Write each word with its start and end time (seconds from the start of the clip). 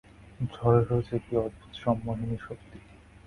ঝড়েরও 0.53 0.97
যে 1.01 1.17
কী 1.19 1.33
অদ্ভুত 1.37 1.73
সম্মোহনী 1.75 2.37
শক্তি! 2.39 2.77